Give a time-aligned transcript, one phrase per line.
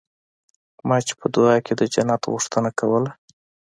[0.87, 3.11] ما چې په دعا کښې د جنت غوښتنه کوله.